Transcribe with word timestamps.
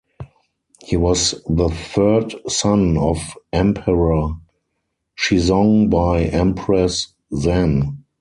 He 0.83 0.97
was 0.97 1.39
the 1.47 1.69
third 1.69 2.33
son 2.47 2.97
of 2.97 3.19
Emperor 3.53 4.29
Shizong 5.15 5.91
by 5.91 6.23
Empress 6.23 7.13
Zhen. 7.31 7.97